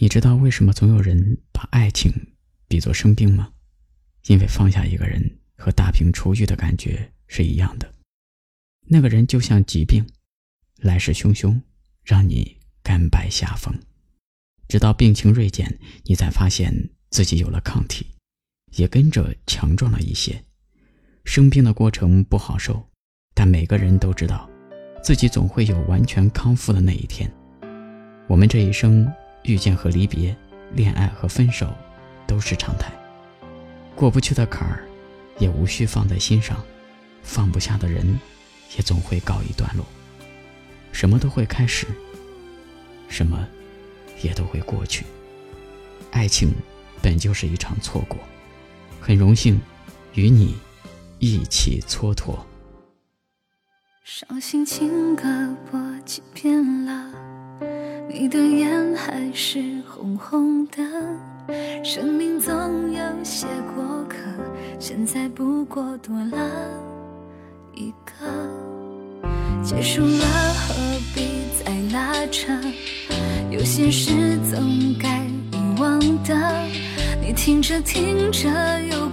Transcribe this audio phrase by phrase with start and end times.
[0.00, 2.12] 你知道为什么总有人把爱情
[2.68, 3.50] 比作生病吗？
[4.28, 7.92] 因为放下一个人和大病初愈的感觉是一样的，
[8.86, 10.06] 那个人就像疾病，
[10.76, 11.60] 来势汹汹，
[12.04, 13.74] 让你甘拜下风，
[14.68, 18.06] 直到病情锐减，你才发现自己有了抗体，
[18.76, 20.44] 也跟着强壮了一些。
[21.24, 22.88] 生病的过程不好受，
[23.34, 24.48] 但每个人都知道，
[25.02, 27.28] 自己总会有完全康复的那一天。
[28.28, 29.10] 我们这一生
[29.42, 30.36] 遇见和离别，
[30.72, 31.72] 恋爱和分手，
[32.26, 32.92] 都是常态。
[33.94, 34.84] 过不去的坎儿，
[35.38, 36.56] 也无需放在心上；
[37.22, 38.18] 放不下的人，
[38.76, 39.84] 也总会告一段落。
[40.92, 41.86] 什么都会开始，
[43.08, 43.46] 什么
[44.22, 45.04] 也都会过去。
[46.10, 46.52] 爱情
[47.02, 48.18] 本就是一场错过，
[49.00, 49.60] 很荣幸
[50.14, 50.56] 与你
[51.18, 52.38] 一起蹉跎。
[54.04, 57.27] 伤心情歌播几遍了。
[58.20, 60.82] 你的眼还是红红的，
[61.84, 62.52] 生命总
[62.90, 64.16] 有些过客，
[64.80, 66.50] 现在不过多了
[67.76, 68.26] 一个。
[69.62, 70.74] 结束了何
[71.14, 71.28] 必
[71.64, 72.52] 再拉扯？
[73.52, 74.10] 有些事
[74.50, 76.34] 总该遗忘的。
[77.24, 78.48] 你听着听着
[78.90, 79.07] 又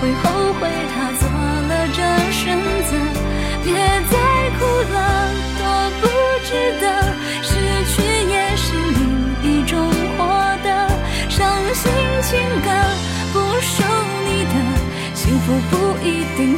[0.00, 1.22] 会后悔，他做
[1.68, 1.98] 了这
[2.32, 2.90] 选择。
[3.64, 3.72] 别
[4.10, 4.14] 再
[4.58, 4.60] 哭
[4.92, 4.96] 了，
[5.58, 5.60] 多
[6.00, 6.02] 不
[6.46, 6.84] 值得。
[7.42, 7.50] 失
[7.92, 7.94] 去
[8.30, 8.64] 也是
[8.96, 9.00] 另
[9.42, 9.70] 一种
[10.16, 10.20] 获
[10.62, 10.68] 得。
[11.28, 11.40] 伤
[11.74, 11.90] 心
[12.22, 12.30] 情
[12.62, 12.68] 歌
[13.32, 13.82] 不属
[14.26, 14.54] 你的，
[15.14, 15.72] 幸福不
[16.04, 16.56] 一定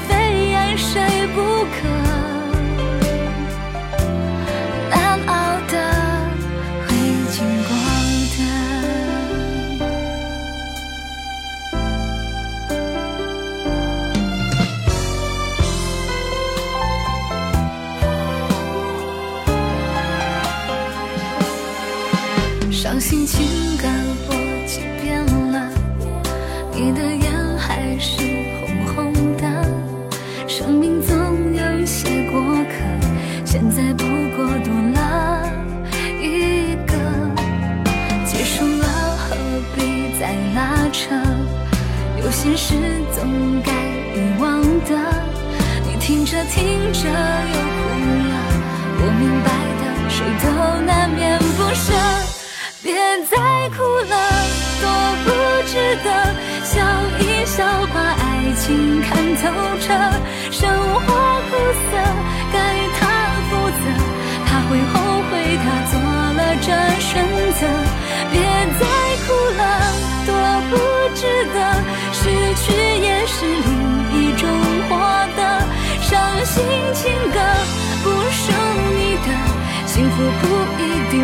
[22.95, 23.89] 伤心情歌
[24.29, 24.37] 播
[24.69, 25.69] 几遍了，
[26.73, 28.23] 你的眼还是
[28.95, 29.69] 红红的。
[30.47, 31.13] 生命总
[31.57, 32.41] 有些过
[32.71, 32.75] 客，
[33.45, 34.05] 现在不
[34.37, 35.51] 过多了
[36.23, 36.95] 一个。
[38.25, 39.35] 结束了何
[39.75, 41.17] 必再拉扯？
[42.23, 42.77] 有些事
[43.13, 44.95] 总该遗忘的。
[45.85, 47.89] 你听着听着又哭
[48.31, 48.35] 了，
[49.01, 49.51] 我明白
[49.81, 50.47] 的，谁都
[50.87, 52.34] 难免不舍。
[53.65, 54.15] 别哭了，
[54.83, 54.85] 多
[55.25, 55.31] 不
[55.67, 55.73] 值
[56.05, 56.09] 得。
[56.65, 56.85] 笑
[57.19, 57.65] 一笑，
[57.95, 59.43] 把爱情看透
[59.81, 59.87] 彻。
[60.51, 61.07] 生活
[61.49, 61.57] 苦
[61.89, 61.97] 涩，
[62.53, 62.57] 该
[63.01, 63.01] 他
[63.49, 63.85] 负责。
[64.45, 64.93] 他会后
[65.31, 65.33] 悔，
[65.65, 65.95] 他做
[66.37, 66.69] 了这
[67.01, 67.25] 选
[67.55, 67.67] 择。
[68.31, 68.37] 别
[68.79, 68.85] 再
[69.25, 69.63] 哭了，
[70.27, 70.31] 多
[70.69, 70.73] 不
[71.15, 71.25] 值
[71.55, 71.57] 得。
[72.13, 72.21] 失
[72.61, 72.65] 去
[73.01, 73.69] 也是另
[74.13, 74.43] 一种
[74.91, 74.93] 获
[75.37, 75.41] 得。
[76.03, 76.13] 伤
[76.45, 77.41] 心情歌
[78.03, 78.53] 不属
[78.95, 79.29] 你的，
[79.87, 80.45] 幸福不
[80.83, 81.15] 一定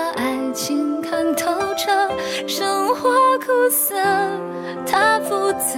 [0.00, 1.90] 把爱情看透彻，
[2.48, 3.94] 生活苦涩，
[4.90, 5.76] 他负责，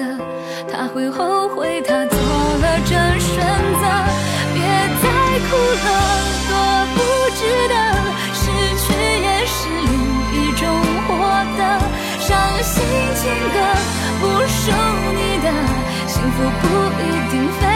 [0.70, 3.34] 他会后悔，他做了这选
[3.80, 3.84] 择。
[4.54, 4.62] 别
[5.02, 5.06] 再
[5.48, 5.86] 哭了，
[6.48, 6.54] 多
[6.94, 6.96] 不
[7.34, 7.74] 值得，
[8.32, 8.42] 失
[8.78, 8.84] 去
[9.26, 9.58] 也是
[9.90, 9.92] 另
[10.38, 10.62] 一种
[11.08, 11.10] 获
[11.58, 11.60] 得。
[12.20, 12.30] 伤
[12.62, 12.74] 心
[13.16, 13.20] 情
[13.52, 13.58] 歌
[14.20, 14.70] 不属
[15.18, 15.50] 你的，
[16.06, 16.64] 幸福不
[17.02, 17.71] 一定非。